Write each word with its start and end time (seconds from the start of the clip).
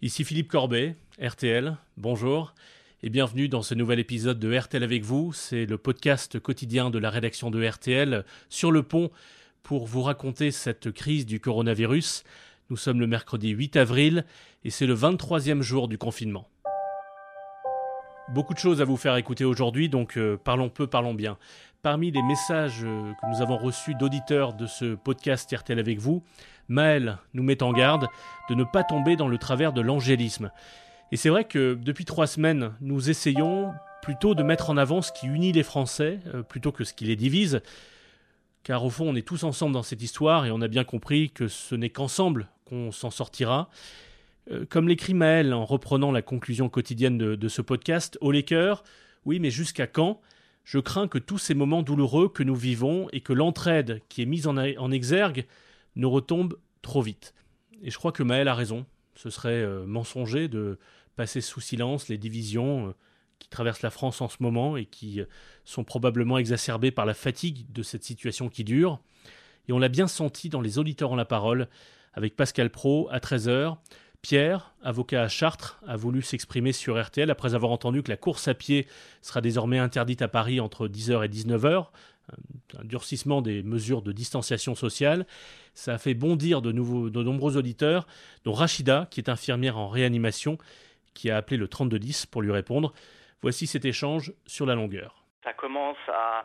Ici 0.00 0.22
Philippe 0.22 0.46
Corbet, 0.46 0.94
RTL, 1.20 1.76
bonjour 1.96 2.54
et 3.02 3.10
bienvenue 3.10 3.48
dans 3.48 3.62
ce 3.62 3.74
nouvel 3.74 3.98
épisode 3.98 4.38
de 4.38 4.56
RTL 4.56 4.84
avec 4.84 5.02
vous. 5.02 5.32
C'est 5.32 5.66
le 5.66 5.76
podcast 5.76 6.38
quotidien 6.38 6.90
de 6.90 7.00
la 7.00 7.10
rédaction 7.10 7.50
de 7.50 7.66
RTL 7.66 8.24
sur 8.48 8.70
le 8.70 8.84
pont 8.84 9.10
pour 9.64 9.88
vous 9.88 10.02
raconter 10.02 10.52
cette 10.52 10.92
crise 10.92 11.26
du 11.26 11.40
coronavirus. 11.40 12.22
Nous 12.70 12.76
sommes 12.76 13.00
le 13.00 13.08
mercredi 13.08 13.48
8 13.48 13.74
avril 13.74 14.24
et 14.62 14.70
c'est 14.70 14.86
le 14.86 14.94
23e 14.94 15.62
jour 15.62 15.88
du 15.88 15.98
confinement. 15.98 16.48
Beaucoup 18.34 18.52
de 18.52 18.58
choses 18.58 18.82
à 18.82 18.84
vous 18.84 18.98
faire 18.98 19.16
écouter 19.16 19.46
aujourd'hui, 19.46 19.88
donc 19.88 20.18
euh, 20.18 20.36
parlons 20.36 20.68
peu, 20.68 20.86
parlons 20.86 21.14
bien. 21.14 21.38
Parmi 21.80 22.10
les 22.10 22.22
messages 22.22 22.82
euh, 22.84 23.12
que 23.14 23.26
nous 23.26 23.40
avons 23.40 23.56
reçus 23.56 23.94
d'auditeurs 23.94 24.52
de 24.52 24.66
ce 24.66 24.94
podcast 24.96 25.50
RTL 25.50 25.78
avec 25.78 25.98
vous, 25.98 26.22
Maël 26.68 27.16
nous 27.32 27.42
met 27.42 27.62
en 27.62 27.72
garde 27.72 28.06
de 28.50 28.54
ne 28.54 28.64
pas 28.64 28.84
tomber 28.84 29.16
dans 29.16 29.28
le 29.28 29.38
travers 29.38 29.72
de 29.72 29.80
l'angélisme. 29.80 30.50
Et 31.10 31.16
c'est 31.16 31.30
vrai 31.30 31.44
que 31.44 31.72
depuis 31.72 32.04
trois 32.04 32.26
semaines, 32.26 32.74
nous 32.82 33.08
essayons 33.08 33.72
plutôt 34.02 34.34
de 34.34 34.42
mettre 34.42 34.68
en 34.68 34.76
avant 34.76 35.00
ce 35.00 35.10
qui 35.10 35.26
unit 35.26 35.52
les 35.52 35.62
Français 35.62 36.20
euh, 36.34 36.42
plutôt 36.42 36.70
que 36.70 36.84
ce 36.84 36.92
qui 36.92 37.06
les 37.06 37.16
divise. 37.16 37.62
Car 38.62 38.84
au 38.84 38.90
fond, 38.90 39.08
on 39.08 39.14
est 39.14 39.26
tous 39.26 39.44
ensemble 39.44 39.72
dans 39.72 39.82
cette 39.82 40.02
histoire 40.02 40.44
et 40.44 40.50
on 40.50 40.60
a 40.60 40.68
bien 40.68 40.84
compris 40.84 41.30
que 41.30 41.48
ce 41.48 41.74
n'est 41.74 41.88
qu'ensemble 41.88 42.48
qu'on 42.66 42.92
s'en 42.92 43.10
sortira. 43.10 43.70
Euh, 44.50 44.64
comme 44.68 44.88
l'écrit 44.88 45.14
Maël 45.14 45.52
en 45.52 45.64
reprenant 45.64 46.10
la 46.10 46.22
conclusion 46.22 46.68
quotidienne 46.68 47.18
de, 47.18 47.48
ce 47.48 47.62
podcast, 47.62 48.18
au 48.20 48.32
cœurs, 48.42 48.82
oui, 49.24 49.40
mais 49.40 49.50
jusqu'à 49.50 49.86
quand? 49.86 50.20
Je 50.64 50.78
crains 50.78 51.08
que 51.08 51.18
tous 51.18 51.38
ces 51.38 51.54
moments 51.54 51.82
douloureux 51.82 52.28
que 52.28 52.42
nous 52.42 52.54
vivons 52.54 53.08
et 53.12 53.20
que 53.20 53.32
l'entraide 53.32 54.02
qui 54.08 54.22
est 54.22 54.26
mise 54.26 54.46
en, 54.46 54.56
en, 54.56 54.90
exergue 54.90 55.46
ne 55.96 56.06
retombe 56.06 56.58
trop 56.82 57.00
vite. 57.00 57.34
Et 57.82 57.90
je 57.90 57.96
crois 57.96 58.12
que 58.12 58.22
Maël 58.22 58.48
a 58.48 58.54
raison. 58.54 58.84
Ce 59.14 59.30
serait 59.30 59.62
euh, 59.62 59.86
mensonger 59.86 60.48
de 60.48 60.78
passer 61.16 61.40
sous 61.40 61.60
silence 61.60 62.08
les 62.08 62.18
divisions 62.18 62.88
euh, 62.88 62.94
qui 63.38 63.48
traversent 63.48 63.82
la 63.82 63.90
France 63.90 64.20
en 64.20 64.28
ce 64.28 64.36
moment 64.40 64.76
et 64.76 64.84
qui 64.84 65.20
sont 65.64 65.84
probablement 65.84 66.38
exacerbées 66.38 66.90
par 66.90 67.06
la 67.06 67.14
fatigue 67.14 67.70
de 67.72 67.82
cette 67.82 68.04
situation 68.04 68.48
qui 68.48 68.64
dure. 68.64 69.00
Et 69.68 69.72
on 69.72 69.78
l'a 69.78 69.88
bien 69.88 70.08
senti 70.08 70.48
dans 70.48 70.60
les 70.60 70.78
auditeurs 70.78 71.12
en 71.12 71.16
la 71.16 71.24
parole 71.24 71.68
avec 72.14 72.34
Pascal 72.34 72.70
Pro 72.70 73.08
à 73.10 73.20
13h. 73.20 73.76
Pierre, 74.22 74.74
avocat 74.82 75.22
à 75.22 75.28
Chartres, 75.28 75.80
a 75.86 75.96
voulu 75.96 76.22
s'exprimer 76.22 76.72
sur 76.72 77.00
RTL 77.00 77.30
après 77.30 77.54
avoir 77.54 77.72
entendu 77.72 78.02
que 78.02 78.10
la 78.10 78.16
course 78.16 78.48
à 78.48 78.54
pied 78.54 78.86
sera 79.22 79.40
désormais 79.40 79.78
interdite 79.78 80.22
à 80.22 80.28
Paris 80.28 80.60
entre 80.60 80.88
10h 80.88 81.24
et 81.24 81.28
19h, 81.28 81.86
un 82.78 82.84
durcissement 82.84 83.42
des 83.42 83.62
mesures 83.62 84.02
de 84.02 84.12
distanciation 84.12 84.74
sociale. 84.74 85.26
Ça 85.74 85.94
a 85.94 85.98
fait 85.98 86.14
bondir 86.14 86.62
de, 86.62 86.72
nouveaux, 86.72 87.10
de 87.10 87.22
nombreux 87.22 87.56
auditeurs, 87.56 88.06
dont 88.44 88.52
Rachida, 88.52 89.06
qui 89.10 89.20
est 89.20 89.28
infirmière 89.28 89.78
en 89.78 89.88
réanimation, 89.88 90.58
qui 91.14 91.30
a 91.30 91.36
appelé 91.36 91.56
le 91.56 91.68
3210 91.68 92.26
pour 92.26 92.42
lui 92.42 92.52
répondre. 92.52 92.92
Voici 93.40 93.66
cet 93.66 93.84
échange 93.84 94.32
sur 94.46 94.66
la 94.66 94.74
longueur. 94.74 95.24
Ça 95.44 95.52
commence 95.52 95.96
à 96.08 96.44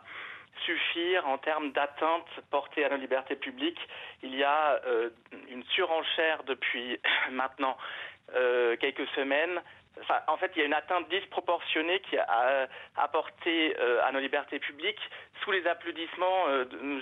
suffire 0.64 1.26
en 1.26 1.38
termes 1.38 1.72
d'atteinte 1.72 2.28
portée 2.50 2.84
à 2.84 2.88
nos 2.88 2.96
libertés 2.96 3.36
publiques. 3.36 3.80
Il 4.22 4.34
y 4.34 4.44
a 4.44 4.80
euh, 4.86 5.10
une 5.48 5.64
surenchère 5.64 6.42
depuis 6.44 6.98
maintenant 7.30 7.76
euh, 8.34 8.76
quelques 8.76 9.06
semaines. 9.14 9.60
en 10.26 10.36
fait, 10.36 10.52
il 10.54 10.60
y 10.60 10.62
a 10.62 10.66
une 10.66 10.74
atteinte 10.74 11.08
disproportionnée 11.08 12.00
qui 12.00 12.16
a 12.18 12.68
apporté 12.96 13.76
euh, 13.78 14.04
à 14.04 14.12
nos 14.12 14.20
libertés 14.20 14.58
publiques 14.58 15.00
sous 15.42 15.52
les 15.52 15.66
applaudissements 15.66 16.46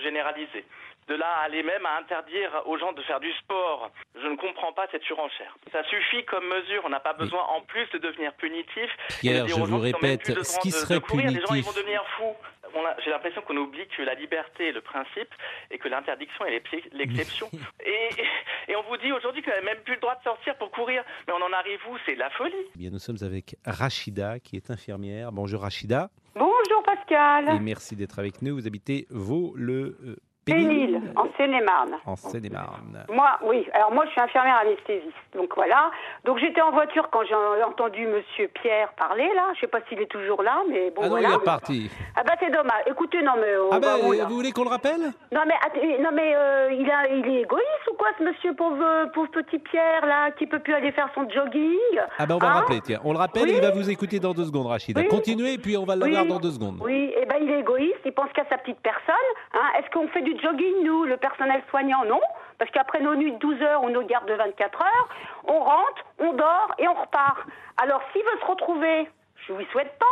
généralisés 0.01 0.65
de 1.07 1.15
là 1.15 1.27
à 1.41 1.45
aller 1.45 1.63
même 1.63 1.85
à 1.85 1.97
interdire 1.97 2.63
aux 2.65 2.77
gens 2.77 2.93
de 2.93 3.01
faire 3.03 3.19
du 3.19 3.31
sport. 3.33 3.91
Je 4.15 4.27
ne 4.27 4.35
comprends 4.35 4.73
pas 4.73 4.87
cette 4.91 5.03
surenchère. 5.03 5.55
Ça 5.71 5.83
suffit 5.85 6.23
comme 6.25 6.45
mesure. 6.45 6.83
On 6.85 6.89
n'a 6.89 6.99
pas 6.99 7.13
besoin 7.13 7.41
en 7.55 7.61
plus 7.61 7.89
de 7.91 7.97
devenir 7.97 8.33
punitif. 8.33 8.89
Pierre, 9.19 9.47
je 9.47 9.55
vous 9.55 9.79
répète, 9.79 10.43
ce 10.43 10.59
qui 10.59 10.71
serait 10.71 11.01
punitif. 11.01 11.41
Les 11.41 11.45
gens 11.45 11.53
ils 11.55 11.63
vont 11.63 11.71
devenir 11.71 12.03
fous 12.17 12.35
j'ai 13.03 13.11
l'impression 13.11 13.41
qu'on 13.41 13.57
oublie 13.57 13.87
que 13.95 14.01
la 14.01 14.15
liberté 14.15 14.69
est 14.69 14.71
le 14.71 14.81
principe 14.81 15.29
et 15.71 15.77
que 15.77 15.87
l'interdiction 15.87 16.45
est 16.45 16.61
l'exception. 16.93 17.49
et, 17.85 18.09
et, 18.67 18.75
on 18.75 18.83
vous 18.83 18.97
dit 18.97 19.11
aujourd'hui 19.11 19.41
qu'on 19.41 19.51
n'a 19.51 19.61
même 19.61 19.81
plus 19.83 19.95
le 19.95 20.01
droit 20.01 20.15
de 20.15 20.23
sortir 20.23 20.57
pour 20.57 20.71
courir. 20.71 21.03
Mais 21.27 21.33
on 21.33 21.43
en 21.43 21.53
arrive 21.53 21.79
où? 21.89 21.97
C'est 22.05 22.15
la 22.15 22.29
folie. 22.31 22.53
Eh 22.75 22.79
bien, 22.79 22.89
nous 22.89 22.99
sommes 22.99 23.17
avec 23.21 23.55
Rachida, 23.65 24.39
qui 24.39 24.55
est 24.55 24.69
infirmière. 24.71 25.31
Bonjour 25.31 25.61
Rachida. 25.61 26.09
Bonjour 26.35 26.83
Pascal. 26.83 27.55
Et 27.55 27.59
merci 27.59 27.95
d'être 27.95 28.19
avec 28.19 28.41
nous. 28.41 28.55
Vous 28.55 28.67
habitez 28.67 29.05
Vaux, 29.09 29.53
le 29.55 29.97
euh, 30.03 30.15
Pénil, 30.45 31.01
en 31.15 31.25
Seine-et-Marne. 31.37 31.95
En 32.05 32.15
Seine-et-Marne. 32.15 33.05
Moi, 33.09 33.39
oui. 33.43 33.65
Alors 33.73 33.91
moi, 33.93 34.05
je 34.05 34.11
suis 34.11 34.21
infirmière 34.21 34.57
anesthésiste. 34.57 35.13
Donc 35.35 35.53
voilà. 35.55 35.91
Donc 36.25 36.37
j'étais 36.39 36.61
en 36.61 36.71
voiture 36.71 37.09
quand 37.11 37.23
j'ai 37.23 37.35
entendu 37.63 38.05
Monsieur 38.07 38.49
Pierre 38.49 38.91
parler 38.93 39.29
là. 39.35 39.51
Je 39.55 39.61
sais 39.61 39.67
pas 39.67 39.79
s'il 39.87 40.01
est 40.01 40.11
toujours 40.11 40.43
là, 40.43 40.61
mais 40.69 40.91
bon 40.91 41.01
ah 41.03 41.09
non, 41.09 41.09
voilà. 41.11 41.29
il 41.29 41.35
est 41.35 41.43
parti. 41.43 41.91
Ah 42.15 42.23
bah 42.23 42.33
c'est 42.39 42.51
dommage. 42.51 42.83
Écoutez, 42.87 43.21
non 43.21 43.33
mais. 43.37 43.53
ah 43.71 43.79
bah, 43.79 43.95
vous 44.01 44.35
voulez 44.35 44.51
qu'on 44.51 44.63
le 44.63 44.69
rappelle? 44.69 45.11
Non 45.31 45.41
mais 45.47 45.99
non 45.99 46.09
mais 46.13 46.35
euh, 46.35 46.71
il 46.73 46.89
a 46.89 47.07
il 47.07 47.25
est 47.25 47.41
égoïste 47.41 47.87
ou 47.91 47.95
quoi 47.95 48.07
ce 48.17 48.23
Monsieur 48.23 48.53
pauvre 48.53 49.11
pauvre 49.13 49.31
petit 49.31 49.59
Pierre 49.59 50.05
là 50.05 50.31
qui 50.31 50.45
peut 50.45 50.59
plus 50.59 50.73
aller 50.73 50.91
faire 50.91 51.09
son 51.15 51.29
jogging? 51.29 51.77
Ah 52.17 52.25
bah 52.25 52.35
on 52.35 52.39
va 52.39 52.47
hein? 52.47 52.53
rappeler. 52.53 52.81
Tiens, 52.81 52.99
on 53.03 53.13
le 53.13 53.17
rappelle 53.17 53.49
et 53.49 53.55
il 53.55 53.61
va 53.61 53.71
vous 53.71 53.89
écouter 53.89 54.19
dans 54.19 54.33
deux 54.33 54.45
secondes, 54.45 54.67
Rachida. 54.67 55.03
Continuez 55.05 55.53
et 55.53 55.57
puis 55.57 55.77
on 55.77 55.85
va 55.85 55.95
le 55.95 56.09
voir 56.09 56.25
dans 56.25 56.39
deux 56.39 56.51
secondes. 56.51 56.79
Oui. 56.81 57.11
Et 57.15 57.19
eh 57.21 57.25
ben 57.25 57.37
il 57.41 57.49
est 57.49 57.59
égoïste. 57.59 57.99
Il 58.05 58.11
pense 58.11 58.31
qu'à 58.33 58.45
sa 58.49 58.57
petite 58.57 58.79
personne. 58.81 59.15
Hein. 59.53 59.79
Est-ce 59.79 59.89
qu'on 59.91 60.07
fait 60.09 60.21
du 60.21 60.32
jogging, 60.41 60.83
nous, 60.83 61.05
le 61.05 61.17
personnel 61.17 61.61
soignant 61.69 62.05
Non, 62.05 62.21
parce 62.57 62.71
qu'après 62.71 63.01
nos 63.01 63.15
nuits 63.15 63.31
de 63.33 63.37
12 63.37 63.61
heures 63.61 63.83
ou 63.83 63.89
nos 63.89 64.03
gardes 64.03 64.27
de 64.27 64.33
24 64.33 64.81
heures, 64.81 65.09
on 65.45 65.59
rentre, 65.59 66.05
on 66.19 66.33
dort 66.33 66.73
et 66.77 66.87
on 66.87 66.93
repart. 66.93 67.39
Alors 67.77 68.01
s'il 68.11 68.23
veut 68.23 68.39
se 68.39 68.45
retrouver, 68.45 69.09
je 69.47 69.53
ne 69.53 69.57
lui 69.59 69.67
souhaite 69.71 69.97
pas. 69.99 70.05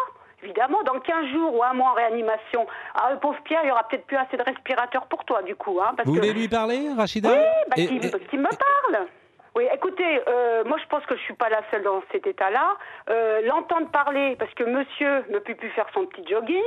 Évidemment, 0.43 0.81
dans 0.83 0.99
15 0.99 1.27
jours 1.27 1.55
ou 1.55 1.63
un 1.63 1.73
mois 1.73 1.91
en 1.91 1.93
réanimation, 1.93 2.65
ah, 2.95 3.15
pauvre 3.21 3.37
Pierre, 3.43 3.61
il 3.61 3.67
n'y 3.67 3.71
aura 3.71 3.87
peut-être 3.87 4.07
plus 4.07 4.17
assez 4.17 4.37
de 4.37 4.43
respirateurs 4.43 5.05
pour 5.05 5.23
toi, 5.23 5.43
du 5.43 5.55
coup. 5.55 5.79
Hein, 5.79 5.93
Vous 6.03 6.15
voulez 6.15 6.33
lui 6.33 6.47
parler, 6.47 6.89
Rachida 6.97 7.29
Oui, 7.29 7.35
bah, 7.69 7.75
qu'il 7.75 8.39
me 8.39 8.49
parle. 8.49 9.05
Oui, 9.53 9.65
écoutez, 9.73 10.21
euh, 10.29 10.63
moi 10.65 10.77
je 10.81 10.87
pense 10.87 11.05
que 11.05 11.15
je 11.17 11.21
suis 11.23 11.33
pas 11.33 11.49
la 11.49 11.61
seule 11.69 11.83
dans 11.83 12.01
cet 12.11 12.25
état-là. 12.25 12.77
Euh, 13.09 13.41
L'entendre 13.41 13.89
parler, 13.91 14.37
parce 14.39 14.53
que 14.53 14.63
monsieur 14.63 15.25
ne 15.29 15.39
peut 15.39 15.55
plus 15.55 15.69
faire 15.71 15.87
son 15.93 16.05
petit 16.05 16.25
jogging, 16.25 16.63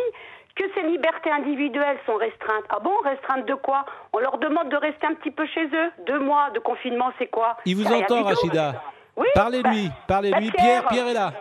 que 0.57 0.65
ces 0.75 0.83
libertés 0.83 1.31
individuelles 1.31 1.99
sont 2.07 2.17
restreintes. 2.17 2.65
Ah 2.69 2.79
bon, 2.81 2.97
restreintes 3.05 3.47
de 3.47 3.55
quoi? 3.55 3.85
On 4.13 4.19
leur 4.19 4.39
demande 4.39 4.69
de 4.69 4.77
rester 4.77 5.07
un 5.07 5.15
petit 5.15 5.31
peu 5.31 5.47
chez 5.47 5.67
eux. 5.67 5.91
Deux 6.07 6.21
mois 6.21 6.51
de 6.51 6.61
confinement, 6.61 7.13
c'est 7.19 7.27
quoi? 7.27 7.57
Il 7.65 7.77
vous 7.77 7.87
entend, 7.93 8.23
Rachida. 8.23 8.83
Oui. 9.17 9.27
Parlez-lui, 9.35 9.89
bah, 9.89 9.95
parlez-lui. 10.09 10.51
Bah, 10.51 10.57
Pierre, 10.59 10.87
Pierre 10.87 11.07
est 11.09 11.15
là. 11.15 11.33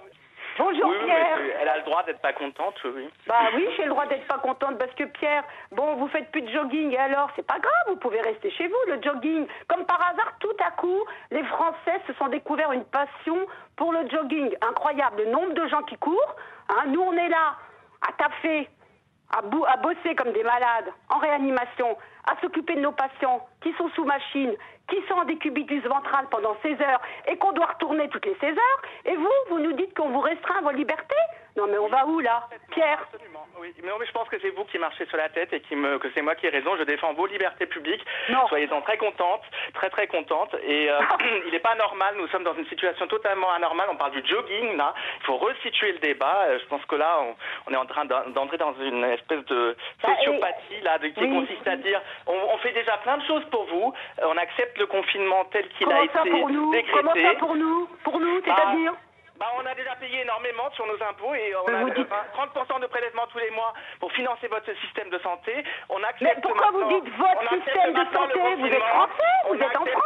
Bonjour 0.59 0.94
Pierre. 1.03 1.40
elle 1.59 1.68
a 1.68 1.78
le 1.78 1.84
droit 1.84 2.03
d'être 2.03 2.22
pas 2.22 2.34
contente, 2.34 2.75
oui. 2.85 3.09
Bah 3.25 3.50
oui, 3.56 3.68
j'ai 3.75 3.85
le 3.85 3.90
droit 3.90 4.06
d'être 4.06 4.28
pas 4.28 4.38
contente 4.38 4.78
parce 4.78 4.94
que 4.94 5.06
Pierre, 5.06 5.44
bon, 5.72 5.96
vous 5.96 6.07
faites 6.09 6.29
plus 6.31 6.44
de 6.44 6.52
jogging 6.52 6.91
et 6.91 6.97
alors, 6.97 7.31
c'est 7.35 7.46
pas 7.46 7.57
grave, 7.57 7.84
vous 7.88 7.96
pouvez 7.96 8.22
rester 8.22 8.52
chez 8.52 8.68
vous, 8.68 8.78
le 8.88 9.02
jogging. 9.02 9.47
Comme 9.68 9.85
par 9.85 10.00
hasard, 10.12 10.31
tout 10.40 10.56
à 10.63 10.69
coup, 10.72 11.00
les 11.31 11.44
Français 11.46 12.00
se 12.06 12.13
sont 12.13 12.28
découverts 12.28 12.72
une 12.72 12.85
passion 12.85 13.47
pour 13.75 13.94
le 13.94 14.07
jogging. 14.09 14.56
Incroyable, 14.62 15.23
le 15.25 15.31
nombre 15.31 15.53
de 15.53 15.68
gens 15.69 15.81
qui 15.84 15.97
courent. 15.97 16.35
Hein. 16.69 16.84
Nous, 16.90 17.02
on 17.02 17.13
est 17.13 17.29
là, 17.29 17.56
à 18.07 18.12
taffer, 18.13 18.69
à, 19.33 19.77
bosser 19.77 20.16
comme 20.16 20.31
des 20.31 20.44
malades, 20.44 20.91
en 21.09 21.17
réanimation, 21.17 21.97
à 22.25 22.39
s'occuper 22.41 22.75
de 22.75 22.81
nos 22.81 22.91
patients 22.91 23.45
qui 23.61 23.73
sont 23.73 23.89
sous 23.89 24.05
machine, 24.05 24.53
qui 24.88 24.97
sont 25.07 25.16
en 25.16 25.25
décubitus 25.25 25.83
ventral 25.83 26.27
pendant 26.29 26.55
16 26.61 26.79
heures 26.81 27.01
et 27.27 27.38
qu'on 27.38 27.51
doit 27.53 27.66
retourner 27.66 28.07
toutes 28.09 28.25
les 28.25 28.35
16 28.39 28.51
heures. 28.51 28.81
Et 29.05 29.16
vous, 29.16 29.29
vous 29.49 29.59
nous 29.59 29.73
dites 29.73 29.95
qu'on 29.95 30.09
vous 30.09 30.22
restreint 30.22 30.61
vos 30.61 30.72
libertés 30.72 31.16
Non 31.56 31.68
mais 31.68 31.78
on 31.78 31.88
va 31.88 32.06
où 32.06 32.19
là 32.19 32.47
Pierre 32.72 33.00
Absolument, 33.14 33.46
oui. 33.59 33.74
Mais, 33.84 33.90
non, 33.90 33.97
mais 34.00 34.06
je 34.06 34.12
pense 34.12 34.28
que 34.30 34.40
c'est 34.41 34.50
vous 34.50 34.66
qui 34.66 34.80
marchez 34.80 35.06
sur 35.06 35.18
la 35.18 35.30
tête 35.30 35.53
et 35.53 35.62
qui 35.62 35.75
me, 35.75 36.00
que 36.00 36.08
c'est 36.16 36.22
moi 36.22 36.36
qui 36.36 36.47
ai 36.47 36.50
raison. 36.50 36.75
Je 36.78 36.84
défends 36.84 37.14
vos 37.14 37.28
libertés 37.28 37.68
publiques. 37.68 38.03
Soyez-en 38.50 38.81
très 38.81 38.97
contente, 38.97 39.41
très 39.74 39.90
très 39.90 40.08
contente. 40.08 40.56
Et 40.66 40.90
euh, 40.90 41.00
il 41.46 41.52
n'est 41.52 41.59
pas 41.59 41.75
normal, 41.75 42.16
nous 42.18 42.28
sommes 42.28 42.44
dans 42.44 42.56
une 42.56 42.66
situation 42.68 43.08
totalement 43.08 43.52
anormale. 43.52 43.88
On 43.91 43.97
parle 43.97 44.14
du 44.14 44.26
jogging 44.26 44.78
là. 44.78 44.94
Il 45.22 45.26
faut 45.26 45.38
resituer 45.38 45.91
le 45.91 46.00
débat. 46.00 46.46
Euh, 46.47 46.59
je 46.59 46.66
pense 46.66 46.84
que 46.85 46.96
là, 46.96 47.20
on, 47.67 47.72
est 47.72 47.78
en 47.78 47.85
train 47.85 48.06
d'entrer 48.06 48.58
dans 48.58 48.73
une 48.82 49.03
espèce 49.06 49.46
de 49.46 49.76
bah, 50.02 50.09
sociopathie 50.16 50.82
là, 50.82 50.97
qui 50.99 51.29
consiste 51.29 51.67
à 51.67 51.76
dire 51.76 52.02
on, 52.26 52.34
on 52.53 52.58
fait 52.58 52.72
déjà 52.72 52.97
plein 52.97 53.17
de 53.17 53.23
choses 53.26 53.46
pour 53.52 53.66
vous. 53.66 53.94
Euh, 54.20 54.26
on 54.28 54.38
accepte 54.38 54.78
le 54.79 54.88
confinement 54.88 55.46
tel 55.46 55.67
qu'il 55.70 55.91
a 55.91 56.03
été 56.03 56.29
pour 56.29 56.49
nous? 56.49 56.72
Décrété. 56.72 56.97
Comment 56.97 57.14
ça 57.14 57.35
pour 57.40 57.56
nous? 57.56 57.88
Pour 58.03 58.20
nous, 58.20 58.41
bah, 58.41 58.56
c'est-à-dire? 58.56 58.94
Bah, 59.40 59.47
on 59.58 59.66
a 59.66 59.74
déjà 59.74 59.96
payé 59.96 60.22
énormément 60.22 60.70
sur 60.72 60.85
nos 60.85 61.02
impôts 61.02 61.34
et 61.34 61.56
on 61.56 61.68
a 61.68 61.84
30% 61.90 62.82
de 62.82 62.88
prélèvements 62.88 63.28
tous 63.32 63.40
les 63.40 63.50
mois 63.52 63.74
pour 64.00 64.12
financer 64.14 64.47
votre 64.47 64.72
système 64.82 65.09
de 65.09 65.18
santé. 65.20 65.64
On 65.90 66.02
accepte 66.03 66.35
Mais 66.35 66.41
pourquoi 66.41 66.72
vous 66.72 66.88
dites 66.90 67.09
votre 67.18 67.50
système 67.50 67.94
de 67.94 68.06
santé 68.14 68.40
Vous 68.58 68.68
êtes 68.68 68.84
français 68.84 69.34
Vous 69.50 69.56
êtes 69.56 69.78
en 69.78 69.85
France 69.85 70.03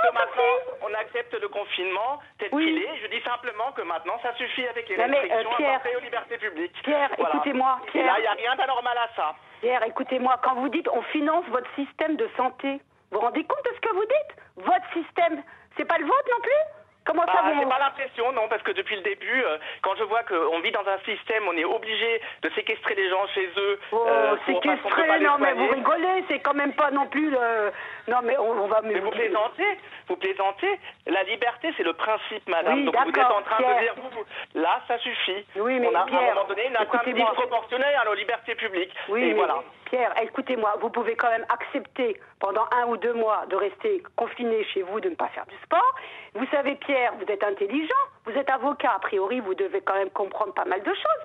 On 0.82 0.94
accepte 0.94 1.34
le 1.40 1.48
confinement 1.50 2.20
tel 2.40 2.50
qu'il 2.52 2.78
est. 2.78 2.98
Je 3.04 3.08
dis 3.08 3.22
simplement 3.22 3.72
que 3.74 3.82
maintenant, 3.82 4.18
ça 4.24 4.34
suffit 4.36 4.68
avec 4.68 4.88
les 4.88 4.96
restrictions 4.96 5.38
euh, 5.38 5.56
Pierre, 5.58 5.82
aux 5.98 6.02
libertés 6.02 6.38
publiques. 6.38 6.82
Pierre, 6.84 7.10
écoutez-moi. 7.18 7.80
Pierre. 7.92 8.06
là, 8.06 8.14
il 8.20 8.22
n'y 8.22 8.28
a 8.28 8.32
rien 8.34 8.56
d'anormal 8.56 8.98
à 8.98 9.10
ça. 9.16 9.36
Pierre, 9.62 9.84
écoutez-moi. 9.84 10.40
Quand 10.42 10.56
vous 10.56 10.70
dites 10.70 10.88
on 10.90 11.02
finance 11.04 11.46
votre 11.50 11.70
système 11.76 12.16
de 12.16 12.30
santé, 12.38 12.80
vous 13.12 13.20
vous 13.20 13.26
rendez 13.26 13.44
compte 13.44 13.64
de 13.66 13.76
ce 13.76 13.82
que 13.82 13.94
vous 13.94 14.06
dites? 14.06 14.38
Votre 14.56 14.94
système, 14.94 15.44
c'est 15.76 15.86
pas 15.86 15.98
le 15.98 16.06
vôtre 16.06 16.30
non 16.32 16.42
plus? 16.42 16.87
Comment 17.08 17.24
bah, 17.26 17.32
ça 17.34 17.42
vous 17.44 17.60
J'ai 17.60 17.66
pas 17.66 17.80
l'impression, 17.80 18.32
non, 18.34 18.48
parce 18.50 18.62
que 18.64 18.72
depuis 18.74 18.98
le 18.98 19.02
début, 19.02 19.44
euh, 19.44 19.58
quand 19.82 19.96
je 19.96 20.04
vois 20.04 20.24
qu'on 20.24 20.60
vit 20.60 20.72
dans 20.72 20.86
un 20.86 21.00
système, 21.06 21.48
on 21.48 21.56
est 21.56 21.64
obligé 21.64 22.22
de 22.44 22.50
séquestrer 22.50 22.96
les 22.96 23.10
gens 23.10 23.26
chez 23.34 23.50
eux. 23.58 23.80
Oh, 23.94 24.06
euh, 24.08 24.36
pas 24.36 25.18
les 25.18 25.26
non 25.26 25.38
mais 25.40 25.54
vous 25.54 25.68
rigolez, 25.70 26.24
c'est 26.28 26.40
quand 26.40 26.54
même 26.54 26.74
pas 26.74 26.92
non 26.92 27.08
plus 27.08 27.30
le... 27.30 27.72
Non 28.10 28.18
mais 28.24 28.38
on, 28.38 28.52
on 28.52 28.68
va... 28.68 28.82
Mais 28.84 29.00
vous 29.00 29.10
plaisantez, 29.10 29.78
vous 30.10 30.18
plaisantez. 30.18 30.80
La 31.08 31.24
liberté, 31.24 31.74
c'est 31.78 31.84
le 31.84 31.94
principe, 31.94 32.48
madame. 32.48 32.74
Oui, 32.80 32.84
Donc 32.86 32.96
vous 32.96 33.10
êtes 33.10 33.18
en 33.26 33.42
train 33.42 33.58
Pierre. 33.58 33.76
de 33.76 33.82
dire, 33.82 33.94
vous, 33.96 34.10
vous- 34.10 34.60
là, 34.62 34.82
ça 34.88 34.98
suffit. 35.00 35.46
Oui, 35.56 35.80
mais 35.80 35.88
on 35.88 35.96
a 35.96 36.02
à 36.02 36.06
Pierre, 36.06 36.32
un 36.32 36.36
moment 36.36 36.48
donné 36.48 36.68
une 36.68 36.76
atteinte 36.76 37.08
disproportionnée 37.08 37.96
à 38.02 38.06
nos 38.06 38.14
libertés 38.14 38.56
publiques. 38.56 38.94
Oui, 39.10 39.22
Et 39.24 39.28
mais 39.28 39.34
voilà. 39.34 39.64
Pierre, 39.90 40.14
écoutez-moi, 40.22 40.76
vous 40.82 40.90
pouvez 40.90 41.16
quand 41.16 41.30
même 41.30 41.46
accepter 41.50 42.20
pendant 42.40 42.66
un 42.72 42.88
ou 42.88 42.98
deux 42.98 43.14
mois 43.14 43.46
de 43.50 43.56
rester 43.56 44.04
confiné 44.16 44.64
chez 44.74 44.82
vous, 44.84 45.00
de 45.00 45.10
ne 45.10 45.16
pas 45.16 45.28
faire 45.30 45.46
du 45.46 45.56
sport. 45.64 45.96
Vous 46.36 46.46
savez, 46.48 46.76
Pierre, 46.76 47.14
vous 47.20 47.26
êtes 47.32 47.44
intelligent, 47.44 48.04
vous 48.26 48.34
êtes 48.34 48.50
avocat, 48.50 48.92
a 48.96 49.00
priori, 49.00 49.40
vous 49.40 49.54
devez 49.56 49.82
quand 49.82 49.96
même 49.96 50.10
comprendre 50.10 50.54
pas 50.54 50.66
mal 50.66 50.82
de 50.84 50.94
choses. 50.94 51.24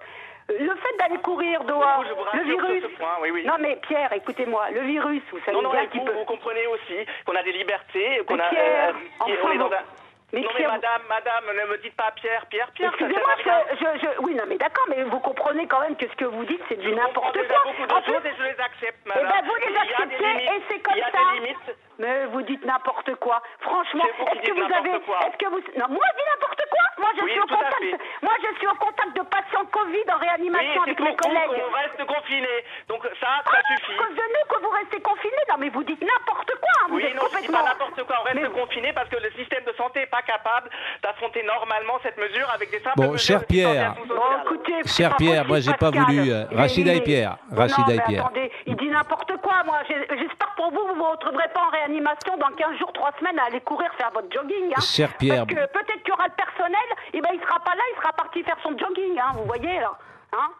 Euh, 0.51 0.59
Le 0.61 0.75
fait 0.77 0.97
d'aller 0.99 1.19
courir 1.23 1.65
dehors, 1.65 2.05
je 2.09 2.15
vous 2.15 2.25
le 2.33 2.45
virus. 2.45 2.83
ce 2.83 2.89
point, 2.99 3.17
oui, 3.23 3.31
oui. 3.33 3.45
Non 3.47 3.55
mais 3.61 3.77
Pierre, 3.83 4.13
écoutez-moi, 4.13 4.71
le 4.71 4.81
virus, 4.81 5.23
vous 5.33 5.39
savez 5.41 5.53
Non, 5.57 5.63
non, 5.63 5.71
bien 5.71 5.83
mais 5.83 5.89
qu'il 5.89 6.01
vous, 6.01 6.07
peut. 6.07 6.13
vous 6.13 6.25
comprenez 6.25 6.67
aussi 6.69 7.07
qu'on 7.27 7.35
a 7.37 7.43
des 7.43 7.53
libertés, 7.53 8.23
qu'on 8.27 8.39
a. 8.39 8.49
Pierre, 8.49 8.95
euh, 8.95 9.29
et 9.29 9.33
enfin, 9.39 9.49
on 9.49 9.53
est 9.53 9.59
dans 9.59 9.67
un- 9.73 9.85
Mais 10.33 10.41
non, 10.41 10.49
mais 10.59 10.67
madame, 10.67 11.03
madame, 11.11 11.45
ne 11.55 11.67
me 11.73 11.77
dites 11.79 11.95
pas 11.95 12.11
Pierre, 12.17 12.47
Pierre, 12.47 12.71
Pierre, 12.73 12.91
Excusez-moi, 12.95 13.35
je, 13.45 13.77
je, 13.77 13.99
je- 14.01 14.19
oui, 14.23 14.35
non, 14.35 14.45
mais 14.49 14.57
d'accord, 14.57 14.87
mais 14.89 15.03
vous 15.05 15.21
comprenez 15.21 15.67
quand 15.67 15.81
même 15.81 15.95
que 15.97 16.09
ce 16.09 16.15
que 16.17 16.25
vous 16.25 16.45
dites, 16.47 16.63
c'est 16.71 16.79
du 16.81 16.91
n'importe 16.93 17.37
quoi. 17.47 17.57
beaucoup 17.65 17.87
de 17.87 17.93
En 17.93 18.01
plus- 18.01 18.15
et 18.31 18.35
je 18.39 18.43
les 18.43 18.59
accepte, 18.61 18.99
Eh 19.05 19.09
madame. 19.09 19.29
ben, 19.29 19.45
vous 19.49 19.55
les 19.57 19.77
acceptez 19.77 20.17
limites. 20.25 20.51
et 20.51 20.63
c'est 20.71 20.81
comme 20.81 20.95
Il 20.97 21.01
y 21.01 21.03
a 21.03 21.11
ça. 21.11 21.19
des 21.35 21.41
limites. 21.41 21.77
Mais 21.99 22.25
vous 22.27 22.43
dites 22.43 22.65
n'importe 22.65 23.15
quoi. 23.17 23.43
Franchement, 23.61 24.05
est-ce 24.05 24.41
que 24.41 24.53
vous 24.53 24.73
avez, 24.75 24.91
est-ce 24.93 25.37
que 25.37 25.49
vous, 25.51 25.61
non, 25.77 25.87
moi 25.89 26.05
je 26.13 26.17
dis 26.17 26.29
n'importe 26.33 26.63
quoi. 26.71 26.83
Moi 27.03 27.11
je 27.19 27.23
Oui, 27.25 27.31
suis 27.33 27.41
au 27.43 27.47
contact, 27.51 27.83
fait. 27.83 27.99
moi 28.23 28.35
je 28.41 28.51
suis 28.59 28.67
au 28.71 28.75
contact 28.79 29.13
de 29.19 29.23
patients 29.27 29.67
Covid 29.73 30.07
en 30.09 30.19
Oui, 30.19 30.27
réanimation 30.27 30.81
c'est 30.87 30.91
avec 30.91 31.01
mes 31.01 31.11
vous 31.11 31.17
collègues. 31.17 31.51
qu'on 31.59 31.75
reste 31.75 32.03
confinés. 32.07 32.61
Donc 32.89 33.03
ça, 33.21 33.27
Ah, 33.27 33.43
ça 33.45 33.59
à 33.59 33.77
suffit. 33.77 33.97
cause 33.99 34.15
de 34.15 34.27
nous 34.33 34.45
que 34.49 34.59
vous 34.63 34.71
restez 34.71 35.01
confinés. 35.03 35.45
Non, 35.51 35.57
mais 35.59 35.69
vous 35.69 35.83
dites 35.85 36.01
n'importe 36.01 36.53
quoi. 36.63 36.77
Vous 36.89 36.97
Oui, 36.97 37.05
êtes 37.05 37.15
non, 37.15 37.23
je 37.23 37.29
dis 37.29 37.35
complètement. 37.51 37.59
pas 37.59 37.69
n'importe 37.75 38.03
quoi. 38.07 38.17
On 38.21 38.25
reste 38.25 38.39
Mais- 38.41 38.61
confinés 38.61 38.93
parce 38.93 39.09
que 39.09 39.17
le 39.17 39.31
système 39.33 39.65
de 39.65 39.73
santé 39.75 40.01
n'est 40.01 40.07
pas 40.15 40.23
capable 40.23 40.71
d'affronter 41.03 41.43
normalement 41.43 41.99
cette 42.03 42.17
mesure 42.19 42.49
avec 42.55 42.71
des 42.71 42.81
simples 42.81 42.97
Bon, 42.97 43.17
cher 43.17 43.45
Pierre. 43.47 43.95
Bon, 43.95 44.15
sociale. 44.15 44.41
écoutez, 44.45 44.75
c'est 44.85 45.03
Cher 45.03 45.11
pas 45.11 45.17
Pierre, 45.17 45.33
possible, 45.47 45.49
moi, 45.49 45.61
j'ai 45.61 45.75
pas 45.75 45.91
voulu, 45.91 46.31
euh, 46.31 46.45
Rachida 46.53 46.93
et 46.95 47.01
Pierre, 47.03 47.37
Rachida 47.51 47.95
et 47.95 48.01
Pierre. 48.07 48.27
Attendez, 48.27 48.51
il 48.67 48.77
dit 48.77 48.89
n'importe 48.89 49.37
quoi. 49.39 49.63
Moi, 49.65 49.79
j'espère 49.89 50.52
pour 50.63 50.71
vous, 50.71 50.95
vous 50.95 50.99
vous 51.01 51.11
retrouverez 51.11 51.49
pas 51.53 51.67
en 51.67 51.71
réanimation 51.71 52.37
dans 52.39 52.55
15 52.55 52.79
jours, 52.79 52.93
3 52.93 53.11
semaines 53.19 53.39
à 53.39 53.47
aller 53.47 53.61
courir 53.63 53.91
faire 53.99 54.11
votre 54.15 54.31
jogging. 54.33 54.73
Hein. 54.77 54.81
Cher 54.81 55.17
Pierre. 55.17 55.47
Parce 55.47 55.59
que 55.59 55.73
peut-être 55.73 56.03
qu'il 56.03 56.11
y 56.11 56.13
aura 56.13 56.29
le 56.29 56.35
personnel, 56.37 56.89
et 57.13 57.21
ben 57.21 57.31
il 57.35 57.41
sera 57.41 57.59
pas 57.61 57.75
là, 57.75 57.83
il 57.93 57.97
sera 57.97 58.13
parti 58.13 58.43
faire 58.45 58.57
son 58.63 58.71
jogging. 58.79 59.19
Hein, 59.19 59.33
vous 59.35 59.45
voyez 59.45 59.81
là. 59.81 59.99
Hein 60.33 60.51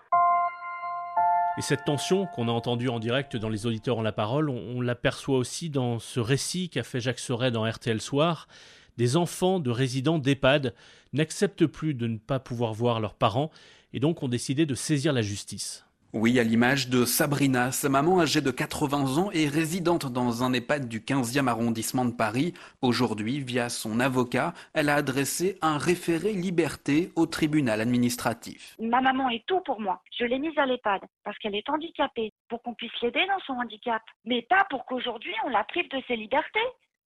Et 1.57 1.63
cette 1.63 1.85
tension 1.85 2.27
qu'on 2.27 2.49
a 2.49 2.51
entendue 2.51 2.89
en 2.89 2.99
direct 2.99 3.37
dans 3.37 3.49
Les 3.49 3.67
auditeurs 3.67 3.99
ont 3.99 4.03
la 4.03 4.13
parole, 4.13 4.51
on, 4.51 4.59
on 4.77 4.81
l'aperçoit 4.81 5.39
aussi 5.39 5.71
dans 5.71 6.01
ce 6.01 6.19
récit 6.19 6.69
qu'a 6.69 6.83
fait 6.83 7.01
Jacques 7.01 7.21
Serret 7.21 7.53
dans 7.53 7.65
RTL 7.65 8.01
Soir. 8.01 8.49
Des 8.97 9.17
enfants 9.17 9.61
de 9.61 9.71
résidents 9.71 10.19
d'EHPAD 10.19 10.75
n'acceptent 11.13 11.67
plus 11.67 11.95
de 11.95 12.09
ne 12.09 12.19
pas 12.19 12.41
pouvoir 12.41 12.73
voir 12.73 12.99
leurs 12.99 13.15
parents 13.15 13.51
et 13.93 14.01
donc 14.01 14.23
ont 14.25 14.29
décidé 14.29 14.67
de 14.67 14.75
saisir 14.75 15.13
la 15.13 15.23
justice. 15.23 15.87
Oui, 16.15 16.39
à 16.39 16.43
l'image 16.43 16.91
de 16.91 17.07
Sabrina, 17.07 17.73
sa 17.73 17.89
maman 17.89 18.21
âgée 18.21 18.43
de 18.43 18.51
80 18.51 19.17
ans 19.17 19.31
et 19.33 19.49
résidente 19.49 20.13
dans 20.13 20.45
un 20.45 20.53
EHPAD 20.53 20.87
du 20.87 21.01
15e 21.01 21.49
arrondissement 21.49 22.05
de 22.05 22.11
Paris. 22.11 22.53
Aujourd'hui, 22.83 23.41
via 23.41 23.71
son 23.71 23.99
avocat, 23.99 24.53
elle 24.75 24.91
a 24.91 24.97
adressé 24.97 25.59
un 25.63 25.79
référé 25.79 26.35
liberté 26.35 27.11
au 27.17 27.25
tribunal 27.25 27.81
administratif. 27.81 28.77
Ma 28.79 29.01
maman 29.01 29.31
est 29.31 29.47
tout 29.47 29.61
pour 29.61 29.81
moi. 29.81 30.03
Je 30.19 30.27
l'ai 30.27 30.39
mise 30.39 30.59
à 30.59 30.67
l'EHPAD 30.67 31.01
parce 31.25 31.39
qu'elle 31.39 31.55
est 31.55 31.71
handicapée, 31.71 32.31
pour 32.51 32.63
qu'on 32.63 32.75
puisse 32.75 32.93
l'aider 33.01 33.25
dans 33.27 33.41
son 33.47 33.55
handicap. 33.55 34.03
Mais 34.27 34.43
pas 34.43 34.67
pour 34.69 34.85
qu'aujourd'hui 34.85 35.33
on 35.47 35.49
la 35.49 35.65
prive 35.65 35.89
de 35.89 36.03
ses 36.07 36.17
libertés. 36.17 36.61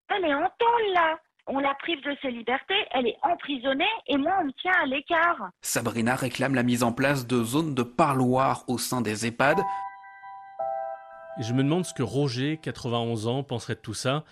Elle 0.08 0.24
est 0.24 0.34
en 0.34 0.40
là. 0.40 1.20
On 1.48 1.60
la 1.60 1.74
prive 1.74 2.02
de 2.02 2.16
ses 2.22 2.30
libertés, 2.32 2.74
elle 2.90 3.06
est 3.06 3.16
emprisonnée 3.22 3.84
et 4.08 4.16
moi 4.16 4.32
on 4.40 4.46
me 4.46 4.52
tient 4.60 4.72
à 4.82 4.86
l'écart. 4.86 5.50
Sabrina 5.60 6.16
réclame 6.16 6.56
la 6.56 6.64
mise 6.64 6.82
en 6.82 6.92
place 6.92 7.28
de 7.28 7.44
zones 7.44 7.72
de 7.72 7.84
parloir 7.84 8.64
au 8.66 8.78
sein 8.78 9.00
des 9.00 9.26
EHPAD. 9.26 9.60
Et 11.38 11.42
je 11.44 11.52
me 11.52 11.62
demande 11.62 11.84
ce 11.84 11.94
que 11.94 12.02
Roger, 12.02 12.58
91 12.60 13.28
ans, 13.28 13.44
penserait 13.44 13.76
de 13.76 13.80
tout 13.80 13.94
ça. 13.94 14.24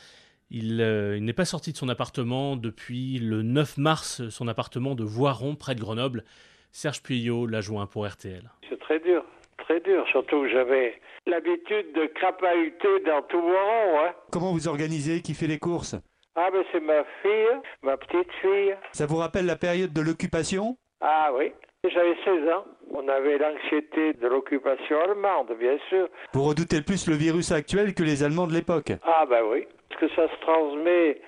Il, 0.51 0.81
euh, 0.81 1.17
il 1.17 1.25
n'est 1.25 1.33
pas 1.33 1.45
sorti 1.45 1.71
de 1.71 1.77
son 1.77 1.89
appartement 1.89 2.57
depuis 2.57 3.19
le 3.19 3.43
9 3.43 3.79
mars, 3.79 4.29
son 4.31 4.49
appartement 4.49 4.97
de 4.97 5.05
Voiron, 5.05 5.55
près 5.55 5.77
de 5.77 5.81
Grenoble. 5.81 6.25
Serge 6.73 7.01
Puyot 7.01 7.47
l'a 7.47 7.61
joint 7.61 7.87
pour 7.87 8.09
RTL. 8.09 8.51
C'est 8.69 8.81
très 8.81 8.99
dur, 8.99 9.25
très 9.59 9.79
dur. 9.81 10.05
Surtout 10.11 10.43
que 10.43 10.49
j'avais 10.49 11.01
l'habitude 11.27 11.93
de 11.95 12.07
crapahuter 12.07 13.01
dans 13.07 13.23
tout 13.23 13.41
mon 13.41 13.53
rond. 13.53 14.01
Hein. 14.01 14.13
Comment 14.33 14.53
vous 14.53 14.67
organisez 14.67 15.23
Qui 15.23 15.35
fait 15.35 15.47
les 15.47 15.61
courses? 15.61 15.95
Ah, 16.37 16.51
ben 16.51 16.65
c'est 16.73 16.81
ma 16.81 17.05
fille, 17.23 17.61
ma 17.83 17.97
petite 17.97 18.31
fille. 18.41 18.75
Ça 18.93 19.07
vous 19.07 19.17
rappelle 19.17 19.47
la 19.47 19.57
période 19.57 19.93
de 19.93 20.01
l'occupation? 20.01 20.77
Ah 21.01 21.31
oui, 21.33 21.53
j'avais 21.85 22.17
16 22.25 22.49
ans. 22.49 22.65
On 22.93 23.07
avait 23.09 23.39
l'anxiété 23.39 24.15
de 24.15 24.27
l'occupation 24.27 25.01
allemande, 25.01 25.53
bien 25.59 25.79
sûr. 25.89 26.09
Vous 26.33 26.43
redoutez 26.43 26.83
plus 26.83 27.07
le 27.09 27.15
virus 27.15 27.53
actuel 27.53 27.95
que 27.95 28.03
les 28.03 28.25
Allemands 28.25 28.49
de 28.49 28.53
l'époque 28.53 28.93
Ah 29.05 29.27
ben 29.29 29.43
oui, 29.49 29.67
parce 29.89 30.01
que 30.01 30.09
ça 30.17 30.29
se 30.29 30.41
transmet 30.41 31.21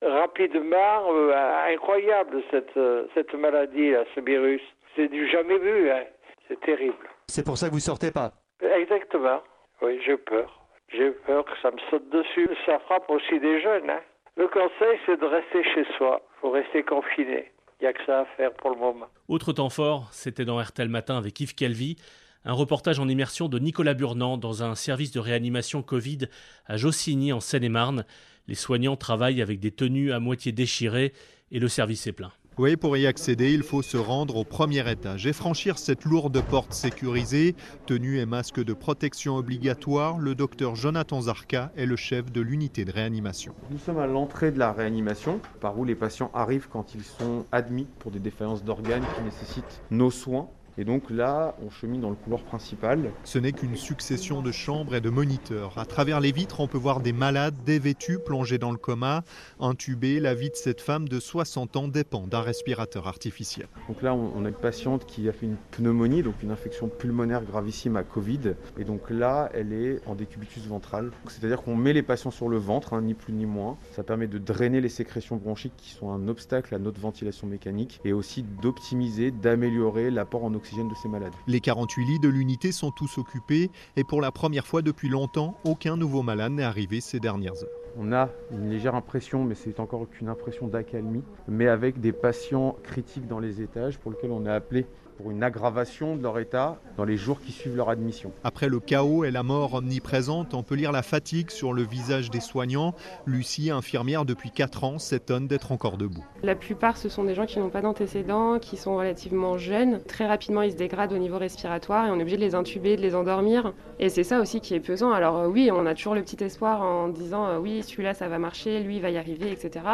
rapidement, 0.00 1.12
euh, 1.12 1.72
incroyable 1.72 2.42
cette, 2.50 2.76
euh, 2.76 3.06
cette 3.14 3.34
maladie, 3.34 3.90
là, 3.90 4.04
ce 4.14 4.20
virus. 4.20 4.62
C'est 4.96 5.08
du 5.08 5.28
jamais 5.28 5.58
vu, 5.58 5.90
hein. 5.90 6.04
c'est 6.48 6.60
terrible. 6.60 7.08
C'est 7.28 7.44
pour 7.44 7.58
ça 7.58 7.68
que 7.68 7.72
vous 7.74 7.80
sortez 7.80 8.10
pas. 8.12 8.32
Exactement, 8.60 9.42
oui, 9.82 10.00
j'ai 10.06 10.16
peur. 10.16 10.60
J'ai 10.88 11.10
peur 11.10 11.44
que 11.44 11.52
ça 11.60 11.70
me 11.70 11.78
saute 11.90 12.08
dessus. 12.10 12.48
Ça 12.66 12.78
frappe 12.80 13.10
aussi 13.10 13.40
des 13.40 13.60
jeunes. 13.60 13.90
Hein. 13.90 14.00
Le 14.36 14.48
conseil, 14.48 14.98
c'est 15.06 15.20
de 15.20 15.26
rester 15.26 15.62
chez 15.62 15.84
soi. 15.96 16.20
Il 16.36 16.40
faut 16.40 16.50
rester 16.50 16.82
confiné. 16.82 17.52
Il 17.80 17.84
n'y 17.84 17.86
a 17.86 17.92
que 17.92 18.04
ça 18.04 18.20
à 18.20 18.24
faire 18.36 18.52
pour 18.54 18.70
le 18.70 18.76
moment. 18.76 19.06
Autre 19.28 19.52
temps 19.52 19.70
fort, 19.70 20.08
c'était 20.12 20.44
dans 20.44 20.60
RTL 20.60 20.88
Matin 20.88 21.16
avec 21.16 21.38
Yves 21.40 21.54
Calvi, 21.54 21.96
un 22.44 22.52
reportage 22.52 22.98
en 22.98 23.08
immersion 23.08 23.48
de 23.48 23.58
Nicolas 23.58 23.94
Burnand 23.94 24.36
dans 24.36 24.62
un 24.62 24.74
service 24.74 25.12
de 25.12 25.20
réanimation 25.20 25.82
Covid 25.82 26.28
à 26.66 26.76
Jossigny 26.76 27.32
en 27.32 27.40
Seine-et-Marne. 27.40 28.04
Les 28.48 28.54
soignants 28.54 28.96
travaillent 28.96 29.40
avec 29.40 29.60
des 29.60 29.70
tenues 29.70 30.12
à 30.12 30.18
moitié 30.18 30.52
déchirées 30.52 31.12
et 31.52 31.60
le 31.60 31.68
service 31.68 32.06
est 32.06 32.12
plein. 32.12 32.32
Oui, 32.56 32.76
pour 32.76 32.96
y 32.96 33.08
accéder, 33.08 33.52
il 33.52 33.64
faut 33.64 33.82
se 33.82 33.96
rendre 33.96 34.36
au 34.36 34.44
premier 34.44 34.88
étage 34.88 35.26
et 35.26 35.32
franchir 35.32 35.76
cette 35.76 36.04
lourde 36.04 36.40
porte 36.40 36.72
sécurisée. 36.72 37.56
Tenue 37.84 38.20
et 38.20 38.26
masque 38.26 38.62
de 38.62 38.72
protection 38.72 39.34
obligatoire, 39.34 40.18
le 40.18 40.36
docteur 40.36 40.76
Jonathan 40.76 41.22
Zarka 41.22 41.72
est 41.76 41.84
le 41.84 41.96
chef 41.96 42.30
de 42.30 42.40
l'unité 42.40 42.84
de 42.84 42.92
réanimation. 42.92 43.54
Nous 43.72 43.78
sommes 43.78 43.98
à 43.98 44.06
l'entrée 44.06 44.52
de 44.52 44.60
la 44.60 44.70
réanimation, 44.70 45.40
par 45.60 45.76
où 45.76 45.84
les 45.84 45.96
patients 45.96 46.30
arrivent 46.32 46.68
quand 46.70 46.94
ils 46.94 47.02
sont 47.02 47.44
admis 47.50 47.88
pour 47.98 48.12
des 48.12 48.20
défaillances 48.20 48.62
d'organes 48.62 49.04
qui 49.16 49.24
nécessitent 49.24 49.80
nos 49.90 50.12
soins. 50.12 50.48
Et 50.76 50.84
donc 50.84 51.08
là, 51.08 51.54
on 51.64 51.70
chemine 51.70 52.00
dans 52.00 52.10
le 52.10 52.16
couloir 52.16 52.42
principal. 52.42 53.12
Ce 53.22 53.38
n'est 53.38 53.52
qu'une 53.52 53.76
succession 53.76 54.42
de 54.42 54.50
chambres 54.50 54.96
et 54.96 55.00
de 55.00 55.08
moniteurs. 55.08 55.78
À 55.78 55.84
travers 55.84 56.18
les 56.18 56.32
vitres, 56.32 56.58
on 56.58 56.66
peut 56.66 56.78
voir 56.78 56.98
des 56.98 57.12
malades 57.12 57.54
dévêtus, 57.64 58.18
plongés 58.18 58.58
dans 58.58 58.72
le 58.72 58.76
coma. 58.76 59.22
Intubés, 59.60 60.18
la 60.18 60.34
vie 60.34 60.50
de 60.50 60.56
cette 60.56 60.80
femme 60.80 61.08
de 61.08 61.20
60 61.20 61.76
ans 61.76 61.86
dépend 61.86 62.26
d'un 62.26 62.40
respirateur 62.40 63.06
artificiel. 63.06 63.68
Donc 63.86 64.02
là, 64.02 64.14
on 64.14 64.44
a 64.44 64.48
une 64.48 64.54
patiente 64.54 65.06
qui 65.06 65.28
a 65.28 65.32
fait 65.32 65.46
une 65.46 65.58
pneumonie, 65.70 66.24
donc 66.24 66.42
une 66.42 66.50
infection 66.50 66.88
pulmonaire 66.88 67.44
gravissime 67.44 67.96
à 67.96 68.02
Covid. 68.02 68.54
Et 68.76 68.82
donc 68.82 69.10
là, 69.10 69.50
elle 69.54 69.72
est 69.72 70.00
en 70.06 70.16
décubitus 70.16 70.66
ventral. 70.66 71.12
C'est-à-dire 71.28 71.62
qu'on 71.62 71.76
met 71.76 71.92
les 71.92 72.02
patients 72.02 72.32
sur 72.32 72.48
le 72.48 72.56
ventre, 72.56 72.94
hein, 72.94 73.02
ni 73.02 73.14
plus 73.14 73.32
ni 73.32 73.46
moins. 73.46 73.78
Ça 73.92 74.02
permet 74.02 74.26
de 74.26 74.38
drainer 74.38 74.80
les 74.80 74.88
sécrétions 74.88 75.36
bronchiques 75.36 75.76
qui 75.76 75.90
sont 75.90 76.10
un 76.10 76.26
obstacle 76.26 76.74
à 76.74 76.80
notre 76.80 77.00
ventilation 77.00 77.46
mécanique 77.46 78.00
et 78.04 78.12
aussi 78.12 78.42
d'optimiser, 78.60 79.30
d'améliorer 79.30 80.10
l'apport 80.10 80.44
en 80.44 80.52
oxygène 80.54 80.63
de 80.72 80.94
ces 80.94 81.08
malades. 81.08 81.34
Les 81.46 81.60
48 81.60 82.04
lits 82.04 82.18
de 82.18 82.28
l'unité 82.28 82.72
sont 82.72 82.90
tous 82.90 83.18
occupés 83.18 83.70
et 83.96 84.04
pour 84.04 84.20
la 84.22 84.32
première 84.32 84.66
fois 84.66 84.82
depuis 84.82 85.08
longtemps, 85.08 85.58
aucun 85.64 85.96
nouveau 85.96 86.22
malade 86.22 86.52
n'est 86.52 86.62
arrivé 86.62 87.00
ces 87.00 87.20
dernières 87.20 87.62
heures. 87.62 87.68
On 87.96 88.12
a 88.12 88.30
une 88.50 88.70
légère 88.70 88.94
impression, 88.94 89.44
mais 89.44 89.54
c'est 89.54 89.78
encore 89.78 90.08
qu'une 90.08 90.28
impression 90.28 90.66
d'accalmie, 90.66 91.22
mais 91.46 91.68
avec 91.68 92.00
des 92.00 92.12
patients 92.12 92.76
critiques 92.82 93.28
dans 93.28 93.38
les 93.38 93.60
étages 93.60 93.98
pour 93.98 94.10
lesquels 94.10 94.32
on 94.32 94.46
a 94.46 94.54
appelé 94.54 94.86
pour 95.16 95.30
une 95.30 95.42
aggravation 95.42 96.16
de 96.16 96.22
leur 96.22 96.38
état 96.38 96.78
dans 96.96 97.04
les 97.04 97.16
jours 97.16 97.40
qui 97.40 97.52
suivent 97.52 97.76
leur 97.76 97.88
admission. 97.88 98.32
Après 98.42 98.68
le 98.68 98.80
chaos 98.80 99.24
et 99.24 99.30
la 99.30 99.42
mort 99.42 99.74
omniprésente, 99.74 100.54
on 100.54 100.62
peut 100.62 100.74
lire 100.74 100.92
la 100.92 101.02
fatigue 101.02 101.50
sur 101.50 101.72
le 101.72 101.82
visage 101.82 102.30
des 102.30 102.40
soignants. 102.40 102.94
Lucie, 103.26 103.70
infirmière 103.70 104.24
depuis 104.24 104.50
4 104.50 104.84
ans, 104.84 104.98
s'étonne 104.98 105.46
d'être 105.46 105.72
encore 105.72 105.96
debout. 105.96 106.24
La 106.42 106.54
plupart, 106.54 106.96
ce 106.96 107.08
sont 107.08 107.24
des 107.24 107.34
gens 107.34 107.46
qui 107.46 107.58
n'ont 107.58 107.70
pas 107.70 107.82
d'antécédents, 107.82 108.58
qui 108.58 108.76
sont 108.76 108.96
relativement 108.96 109.58
jeunes. 109.58 110.02
Très 110.02 110.26
rapidement, 110.26 110.62
ils 110.62 110.72
se 110.72 110.76
dégradent 110.76 111.12
au 111.12 111.18
niveau 111.18 111.38
respiratoire 111.38 112.06
et 112.06 112.10
on 112.10 112.18
est 112.18 112.22
obligé 112.22 112.36
de 112.36 112.42
les 112.42 112.54
intuber, 112.54 112.96
de 112.96 113.02
les 113.02 113.14
endormir. 113.14 113.72
Et 113.98 114.08
c'est 114.08 114.24
ça 114.24 114.40
aussi 114.40 114.60
qui 114.60 114.74
est 114.74 114.80
pesant. 114.80 115.12
Alors 115.12 115.38
euh, 115.38 115.48
oui, 115.48 115.70
on 115.72 115.86
a 115.86 115.94
toujours 115.94 116.14
le 116.14 116.22
petit 116.22 116.42
espoir 116.42 116.82
en 116.82 117.08
disant 117.08 117.46
euh, 117.46 117.58
oui, 117.58 117.82
celui-là, 117.82 118.14
ça 118.14 118.28
va 118.28 118.38
marcher, 118.38 118.80
lui, 118.80 118.96
il 118.96 119.02
va 119.02 119.10
y 119.10 119.18
arriver, 119.18 119.50
etc. 119.52 119.84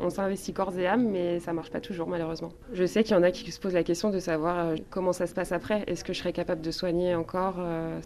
On 0.00 0.10
s'investit 0.10 0.52
corps 0.52 0.76
et 0.78 0.86
âme, 0.86 1.08
mais 1.08 1.40
ça 1.40 1.52
marche 1.52 1.70
pas 1.70 1.80
toujours, 1.80 2.08
malheureusement. 2.08 2.52
Je 2.72 2.84
sais 2.84 3.04
qu'il 3.04 3.14
y 3.14 3.18
en 3.18 3.22
a 3.22 3.30
qui 3.30 3.50
se 3.50 3.60
posent 3.60 3.74
la 3.74 3.84
question 3.84 4.10
de 4.10 4.18
savoir 4.18 4.63
euh, 4.64 4.76
comment 4.90 5.12
ça 5.12 5.26
se 5.26 5.34
passe 5.34 5.52
après? 5.52 5.84
Est-ce 5.86 6.04
que 6.04 6.12
je 6.12 6.18
serais 6.18 6.32
capable 6.32 6.60
de 6.60 6.70
soigner 6.70 7.14
encore 7.14 7.56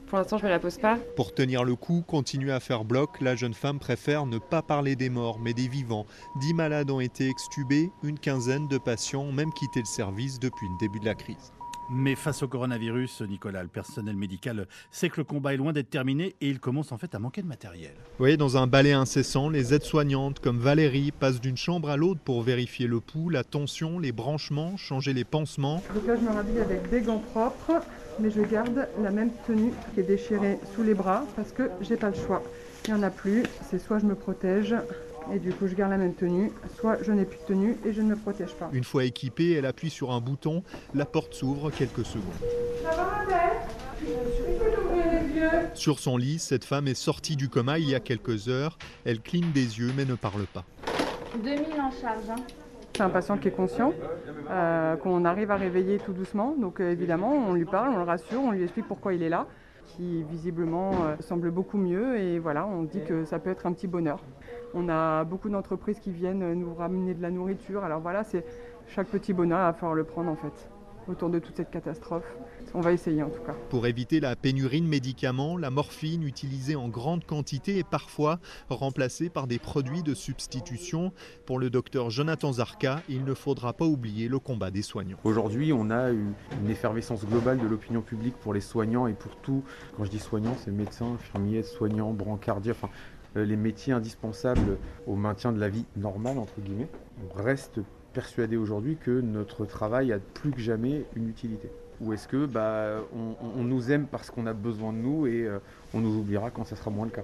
Pour 0.07 0.19
l'instant, 0.19 0.39
je 0.39 0.45
me 0.45 0.51
la 0.51 0.59
pose 0.59 0.79
pas. 0.79 0.99
Pour 1.17 1.35
tenir 1.35 1.65
le 1.65 1.77
coup, 1.77 2.03
continuer 2.07 2.53
à 2.53 2.61
faire 2.61 2.85
bloc, 2.85 3.21
la 3.21 3.37
jeune 3.37 3.55
femme 3.55 3.79
préfère 3.79 4.27
ne 4.27 4.39
pas 4.39 4.63
parler 4.63 4.97
des 4.97 5.11
morts, 5.11 5.39
mais 5.39 5.55
des 5.55 5.69
vivants. 5.69 6.07
Dix 6.37 6.55
malades 6.55 6.91
ont 6.91 7.01
été 7.01 7.29
extubés, 7.29 7.91
une 8.03 8.19
quinzaine 8.19 8.69
de 8.69 8.79
patients 8.79 9.23
ont 9.23 9.33
même 9.33 9.53
quitté 9.53 9.81
le 9.81 9.87
service 9.87 10.39
depuis 10.39 10.69
le 10.69 10.77
début 10.79 11.01
de 11.01 11.07
la 11.07 11.15
crise. 11.15 11.53
Mais 11.91 12.17
face 12.17 12.43
au 12.43 12.49
coronavirus, 12.49 13.23
Nicolas, 13.23 13.63
le 13.63 13.69
personnel 13.69 14.15
médical 14.15 14.67
sait 14.91 15.09
que 15.09 15.17
le 15.17 15.25
combat 15.25 15.55
est 15.55 15.57
loin 15.57 15.73
d'être 15.73 15.89
terminé 15.89 16.35
et 16.43 16.49
il 16.49 16.61
commence 16.61 16.93
en 16.93 16.99
fait 16.99 17.15
à 17.15 17.19
manquer 17.19 17.41
de 17.41 17.47
matériel. 17.47 17.95
Oui, 18.19 18.37
dans 18.37 18.59
un 18.59 18.67
balai 18.67 18.93
incessant, 18.93 19.49
les 19.49 19.73
aides-soignantes 19.73 20.39
comme 20.41 20.59
Valérie 20.59 21.13
passent 21.13 21.41
d'une 21.41 21.57
chambre 21.57 21.89
à 21.89 21.97
l'autre 21.97 22.21
pour 22.21 22.43
vérifier 22.43 22.87
le 22.87 23.01
pouls, 23.01 23.31
la 23.31 23.43
tension, 23.43 23.99
les 23.99 24.13
branchements, 24.13 24.77
changer 24.77 25.15
les 25.15 25.25
pansements. 25.25 25.83
Donc 25.95 26.07
là, 26.07 26.17
je 26.17 26.21
me 26.21 26.31
rhabille 26.31 26.61
avec 26.61 26.91
des 26.91 27.01
gants 27.01 27.23
propres, 27.33 27.81
mais 28.21 28.31
je 28.31 28.43
garde 28.43 28.87
la 29.03 29.11
même 29.11 29.31
tenue 29.47 29.73
qui 29.95 30.01
est 30.01 30.05
déchirée 30.05 30.59
sous 30.75 30.83
les 30.83 30.95
bras 30.95 31.25
parce 31.37 31.53
que 31.53 31.71
j'ai 31.81 31.97
pas 31.97 32.11
le 32.11 32.17
choix. 32.17 32.43
Il 32.87 32.95
n'y 32.95 33.01
en 33.01 33.03
a 33.03 33.11
plus, 33.11 33.45
c'est 33.71 33.79
soit 33.79 33.99
je 33.99 34.07
me 34.07 34.15
protège, 34.15 34.75
et 35.33 35.39
du 35.39 35.53
coup, 35.53 35.67
je 35.67 35.75
garde 35.75 35.91
la 35.91 35.99
même 35.99 36.15
tenue. 36.15 36.53
Soit 36.79 37.03
je 37.03 37.13
n'ai 37.13 37.25
plus 37.25 37.39
de 37.39 37.45
tenue 37.45 37.77
et 37.85 37.93
je 37.93 38.03
ne 38.03 38.09
me 38.11 38.17
protège 38.17 38.55
pas. 38.55 38.71
Une 38.73 38.85
fois 38.85 39.05
équipée, 39.05 39.53
elle 39.53 39.67
appuie 39.67 39.91
sur 39.91 40.11
un 40.11 40.21
bouton. 40.21 40.63
La 40.95 41.05
porte 41.05 41.35
s'ouvre 41.35 41.71
quelques 41.71 42.05
secondes. 42.05 42.25
Ça 42.83 42.91
va, 42.91 43.19
les 44.05 45.41
yeux. 45.41 45.51
Sur 45.75 45.99
son 45.99 46.17
lit, 46.17 46.39
cette 46.39 46.65
femme 46.65 46.89
est 46.89 46.95
sortie 46.95 47.37
du 47.37 47.49
coma 47.49 47.79
il 47.79 47.89
y 47.89 47.95
a 47.95 48.01
quelques 48.01 48.49
heures. 48.49 48.79
Elle 49.05 49.21
cligne 49.21 49.51
des 49.53 49.79
yeux 49.79 49.93
mais 49.97 50.05
ne 50.05 50.15
parle 50.15 50.47
pas. 50.47 50.65
2000 51.43 51.67
en 51.81 51.91
charge. 51.91 52.31
Hein. 52.31 52.37
C'est 52.95 53.03
un 53.03 53.11
patient 53.11 53.39
qui 53.39 53.47
est 53.47 53.53
conscient, 53.53 53.93
euh, 54.51 54.97
qu'on 54.97 55.25
arrive 55.25 55.53
à 55.53 55.57
réveiller 55.57 55.99
tout 55.99 56.13
doucement. 56.13 56.57
Donc 56.59 56.81
euh, 56.81 56.91
évidemment, 56.91 57.33
on 57.33 57.53
lui 57.53 57.65
parle, 57.65 57.91
on 57.91 57.99
le 57.99 58.03
rassure, 58.03 58.41
on 58.41 58.51
lui 58.51 58.65
explique 58.65 58.89
pourquoi 58.89 59.15
il 59.15 59.23
est 59.23 59.29
là 59.29 59.47
qui 59.89 60.23
visiblement 60.25 60.93
euh, 60.93 61.17
semble 61.21 61.51
beaucoup 61.51 61.79
mieux 61.79 62.19
et 62.19 62.39
voilà, 62.39 62.67
on 62.67 62.83
dit 62.83 63.03
que 63.03 63.25
ça 63.25 63.39
peut 63.39 63.51
être 63.51 63.67
un 63.67 63.73
petit 63.73 63.87
bonheur. 63.87 64.21
On 64.75 64.89
a 64.89 65.25
beaucoup 65.25 65.49
d'entreprises 65.49 65.99
qui 65.99 66.11
viennent 66.11 66.53
nous 66.55 66.75
ramener 66.75 67.15
de 67.15 67.23
la 67.23 67.31
nourriture. 67.31 67.85
Alors 67.85 68.01
voilà, 68.01 68.25
c'est 68.25 68.45
chaque 68.87 69.09
petit 69.09 69.33
bonheur 69.33 69.61
à 69.61 69.73
falloir 69.73 69.95
le 69.95 70.05
prendre 70.05 70.31
en 70.31 70.37
fait 70.37 70.71
autour 71.09 71.31
de 71.31 71.39
toute 71.39 71.57
cette 71.57 71.71
catastrophe. 71.71 72.25
On 72.75 72.81
va 72.81 72.93
essayer 72.93 73.23
en 73.23 73.31
tout 73.31 73.43
cas. 73.43 73.55
Pour 73.71 73.87
éviter 73.87 74.21
la 74.21 74.37
pénurie 74.37 74.81
de 74.81 74.87
médicaments, 74.87 75.57
la 75.57 75.71
morphine 75.71 76.23
utilisée 76.23 76.77
en 76.77 76.89
grande 76.89 77.25
quantité 77.25 77.79
est 77.79 77.89
parfois 77.89 78.39
remplacée 78.69 79.31
par 79.31 79.47
des 79.47 79.59
produits 79.59 80.03
de 80.03 80.15
substitution. 80.15 81.13
Pour 81.47 81.59
le 81.59 81.71
docteur 81.71 82.11
Jonathan 82.11 82.53
Zarka, 82.53 83.03
il 83.09 83.25
ne 83.25 83.35
faudra 83.35 83.73
pas 83.73 83.87
oublier 83.87 84.29
le 84.29 84.39
combat 84.39 84.71
des 84.71 84.83
soignants. 84.83 85.19
Aujourd'hui, 85.25 85.73
on 85.73 85.91
a 85.91 86.11
une, 86.11 86.35
effervescence 86.69 87.25
globale 87.25 87.59
de 87.59 87.67
l'opinion 87.67 88.03
publique 88.03 88.37
pour 88.37 88.53
les 88.53 88.61
soignants 88.61 89.07
et 89.07 89.15
pour 89.15 89.37
tout. 89.37 89.65
Quand 89.97 90.05
je 90.05 90.11
dis 90.11 90.19
soignants, 90.19 90.57
c'est 90.63 90.71
médecins, 90.71 91.15
infirmiers, 91.15 91.63
soignants, 91.63 92.13
brancardiers, 92.13 92.73
enfin 92.73 92.91
les 93.45 93.57
métiers 93.57 93.93
indispensables 93.93 94.79
au 95.07 95.17
maintien 95.17 95.53
de 95.53 95.61
la 95.61 95.69
vie 95.69 95.85
normale, 95.97 96.39
entre 96.39 96.61
guillemets. 96.61 96.89
On 97.35 97.43
reste 97.43 97.81
persuadé 98.13 98.57
aujourd'hui 98.57 98.97
que 98.97 99.21
notre 99.21 99.65
travail 99.65 100.13
a 100.13 100.19
plus 100.19 100.51
que 100.51 100.61
jamais 100.61 101.05
une 101.15 101.29
utilité 101.29 101.71
Ou 102.01 102.13
est-ce 102.13 102.27
que 102.27 102.47
bah, 102.47 103.03
on, 103.13 103.63
nous 103.63 103.93
aime 103.93 104.07
parce 104.07 104.31
qu'on 104.31 104.47
a 104.47 104.53
besoin 104.53 104.93
de 104.93 104.99
nous 104.99 105.27
et 105.27 105.45
euh, 105.45 105.59
on 105.95 106.01
nous 106.01 106.17
oubliera 106.19 106.51
quand 106.51 106.65
ça 106.65 106.75
sera 106.75 106.91
moins 106.91 107.05
le 107.05 107.13
cas 107.13 107.23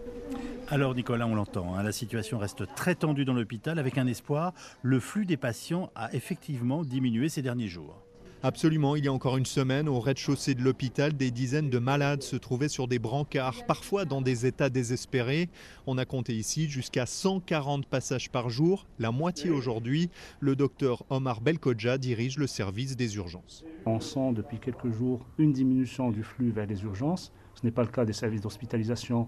Alors 0.69 0.95
Nicolas, 0.95 1.27
on 1.27 1.35
l'entend, 1.35 1.75
hein, 1.75 1.83
la 1.83 1.93
situation 1.93 2.39
reste 2.39 2.73
très 2.75 2.95
tendue 2.95 3.25
dans 3.25 3.35
l'hôpital 3.35 3.79
avec 3.79 3.99
un 3.99 4.07
espoir, 4.07 4.53
le 4.83 5.01
flux 5.01 5.27
des 5.27 5.37
patients 5.37 5.91
a 5.95 6.15
effectivement 6.15 6.85
diminué 6.85 7.29
ces 7.29 7.43
derniers 7.43 7.69
jours. 7.69 8.04
Absolument, 8.47 8.95
il 8.95 9.07
y 9.07 9.09
a 9.09 9.13
encore 9.13 9.39
une 9.39 9.47
semaine, 9.47 9.89
au 9.89 10.01
rez-de-chaussée 10.01 10.55
de 10.55 10.61
l'hôpital, 10.61 11.15
des 11.15 11.31
dizaines 11.31 11.71
de 11.71 11.79
malades 11.79 12.23
se 12.23 12.37
trouvaient 12.37 12.69
sur 12.69 12.89
des 12.89 12.99
brancards, 12.99 13.65
parfois 13.65 14.05
dans 14.05 14.21
des 14.21 14.45
états 14.45 14.69
désespérés. 14.69 15.49
On 15.87 15.97
a 15.97 16.05
compté 16.05 16.35
ici 16.35 16.69
jusqu'à 16.69 17.07
140 17.07 17.87
passages 17.87 18.31
par 18.31 18.51
jour, 18.51 18.87
la 18.99 19.13
moitié 19.13 19.49
aujourd'hui. 19.49 20.11
Le 20.41 20.57
docteur 20.57 21.05
Omar 21.09 21.41
Belkodja 21.41 21.97
dirige 21.97 22.37
le 22.37 22.47
service 22.47 22.97
des 22.97 23.17
urgences. 23.17 23.65
On 23.87 23.99
sent 23.99 24.35
depuis 24.35 24.59
quelques 24.59 24.93
jours 24.93 25.25
une 25.39 25.55
diminution 25.55 26.11
du 26.11 26.23
flux 26.23 26.51
vers 26.51 26.67
les 26.67 26.83
urgences. 26.83 27.33
Ce 27.55 27.65
n'est 27.65 27.73
pas 27.73 27.83
le 27.83 27.89
cas 27.89 28.05
des 28.05 28.13
services 28.13 28.43
d'hospitalisation 28.43 29.27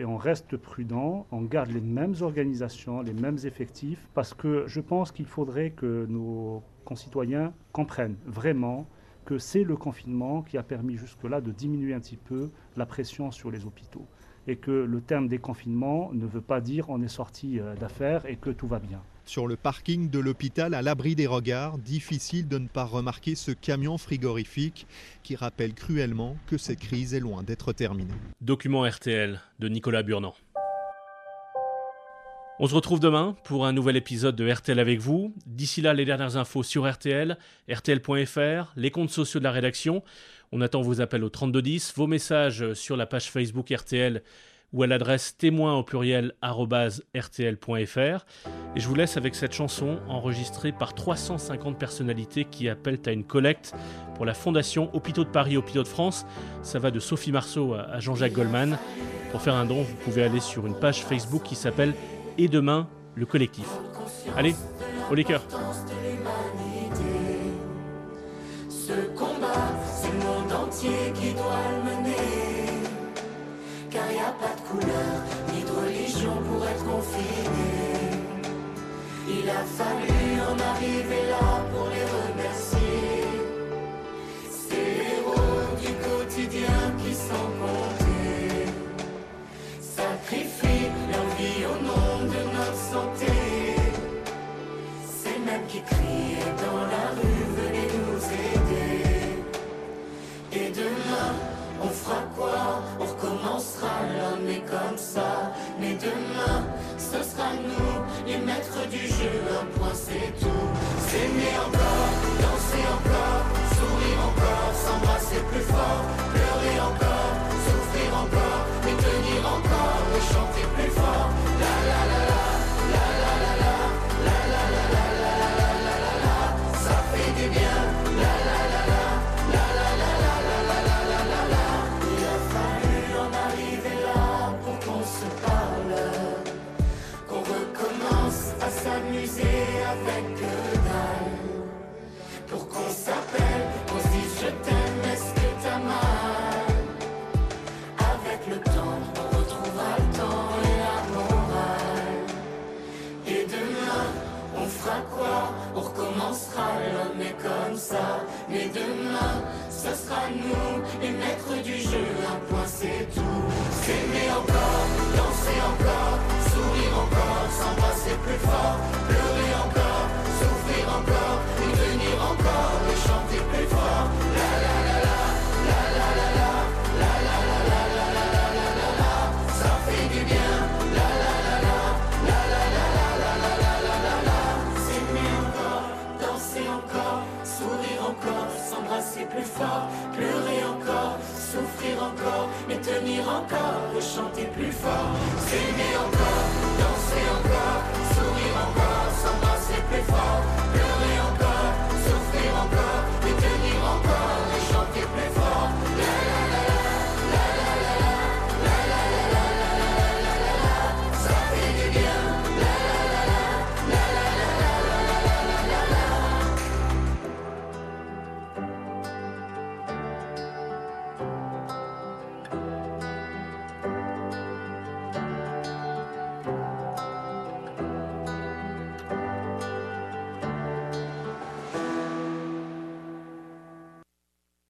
et 0.00 0.04
on 0.04 0.16
reste 0.16 0.56
prudent, 0.56 1.24
on 1.30 1.42
garde 1.42 1.70
les 1.70 1.80
mêmes 1.80 2.16
organisations, 2.20 3.00
les 3.00 3.14
mêmes 3.14 3.38
effectifs, 3.44 4.08
parce 4.12 4.34
que 4.34 4.64
je 4.66 4.80
pense 4.80 5.12
qu'il 5.12 5.26
faudrait 5.26 5.70
que 5.70 6.06
nos 6.08 6.64
concitoyens 6.86 7.52
comprennent 7.72 8.16
vraiment 8.24 8.86
que 9.26 9.38
c'est 9.38 9.64
le 9.64 9.76
confinement 9.76 10.40
qui 10.40 10.56
a 10.56 10.62
permis 10.62 10.96
jusque-là 10.96 11.42
de 11.42 11.50
diminuer 11.50 11.92
un 11.92 12.00
petit 12.00 12.16
peu 12.16 12.50
la 12.76 12.86
pression 12.86 13.30
sur 13.30 13.50
les 13.50 13.66
hôpitaux. 13.66 14.06
Et 14.46 14.56
que 14.56 14.70
le 14.70 15.00
terme 15.00 15.26
déconfinement 15.26 16.10
ne 16.14 16.24
veut 16.24 16.40
pas 16.40 16.60
dire 16.60 16.88
on 16.88 17.02
est 17.02 17.08
sorti 17.08 17.58
euh, 17.58 17.74
d'affaires 17.74 18.24
et 18.26 18.36
que 18.36 18.50
tout 18.50 18.68
va 18.68 18.78
bien. 18.78 19.02
Sur 19.24 19.48
le 19.48 19.56
parking 19.56 20.08
de 20.08 20.20
l'hôpital, 20.20 20.72
à 20.72 20.82
l'abri 20.82 21.16
des 21.16 21.26
regards, 21.26 21.78
difficile 21.78 22.46
de 22.46 22.58
ne 22.58 22.68
pas 22.68 22.84
remarquer 22.84 23.34
ce 23.34 23.50
camion 23.50 23.98
frigorifique 23.98 24.86
qui 25.24 25.34
rappelle 25.34 25.74
cruellement 25.74 26.36
que 26.46 26.56
cette 26.56 26.78
crise 26.78 27.12
est 27.12 27.18
loin 27.18 27.42
d'être 27.42 27.72
terminée. 27.72 28.14
Document 28.40 28.88
RTL 28.88 29.40
de 29.58 29.68
Nicolas 29.68 30.04
Burnand. 30.04 30.34
On 32.58 32.66
se 32.66 32.74
retrouve 32.74 33.00
demain 33.00 33.36
pour 33.44 33.66
un 33.66 33.74
nouvel 33.74 33.96
épisode 33.96 34.34
de 34.34 34.50
RTL 34.50 34.78
avec 34.78 34.98
vous. 34.98 35.34
D'ici 35.44 35.82
là, 35.82 35.92
les 35.92 36.06
dernières 36.06 36.38
infos 36.38 36.62
sur 36.62 36.90
RTL, 36.90 37.36
RTL.fr, 37.70 38.72
les 38.76 38.90
comptes 38.90 39.10
sociaux 39.10 39.40
de 39.40 39.44
la 39.44 39.50
rédaction. 39.50 40.02
On 40.52 40.62
attend 40.62 40.80
vos 40.80 41.02
appels 41.02 41.22
au 41.22 41.28
3210, 41.28 41.92
vos 41.96 42.06
messages 42.06 42.72
sur 42.72 42.96
la 42.96 43.04
page 43.04 43.30
Facebook 43.30 43.68
RTL 43.68 44.22
ou 44.72 44.82
à 44.82 44.86
l'adresse 44.86 45.36
témoin 45.36 45.74
au 45.74 45.82
pluriel 45.82 46.32
rtl.fr. 46.42 48.26
Et 48.74 48.80
je 48.80 48.88
vous 48.88 48.94
laisse 48.94 49.18
avec 49.18 49.34
cette 49.34 49.52
chanson 49.52 49.98
enregistrée 50.08 50.72
par 50.72 50.94
350 50.94 51.78
personnalités 51.78 52.46
qui 52.46 52.70
appellent 52.70 53.00
à 53.04 53.12
une 53.12 53.24
collecte 53.24 53.74
pour 54.14 54.24
la 54.24 54.32
Fondation 54.32 54.88
Hôpitaux 54.94 55.24
de 55.24 55.30
Paris, 55.30 55.58
Hôpitaux 55.58 55.82
de 55.82 55.88
France. 55.88 56.24
Ça 56.62 56.78
va 56.78 56.90
de 56.90 57.00
Sophie 57.00 57.32
Marceau 57.32 57.74
à 57.74 58.00
Jean-Jacques 58.00 58.32
Goldman. 58.32 58.78
Pour 59.30 59.42
faire 59.42 59.54
un 59.54 59.66
don, 59.66 59.82
vous 59.82 59.96
pouvez 59.96 60.22
aller 60.22 60.40
sur 60.40 60.66
une 60.66 60.78
page 60.78 61.02
Facebook 61.04 61.42
qui 61.42 61.54
s'appelle 61.54 61.94
Et 62.38 62.48
demain, 62.48 62.86
le 63.14 63.24
collectif. 63.24 63.66
Allez, 64.36 64.54
au 65.10 65.14
les 65.14 65.24
cœurs 65.24 65.42
Ce 68.68 68.92
combat, 69.16 69.72
c'est 69.84 70.12
le 70.12 70.18
monde 70.18 70.52
entier 70.52 71.12
qui 71.14 71.32
doit 71.32 71.64
le 71.72 71.90
mener. 71.90 72.16
Car 73.90 74.02
il 74.10 74.14
n'y 74.14 74.20
a 74.20 74.32
pas 74.32 74.54
de 74.54 74.60
couleur, 74.68 75.22
ni 75.52 75.62
de 75.62 75.70
religion 75.70 76.32
pour 76.48 76.62
être 76.66 76.84
confiné. 76.84 77.96
Il 79.28 79.48
a 79.48 79.64
fallu 79.64 80.40
en 80.40 80.58
arriver 80.74 81.30
là 81.30 81.65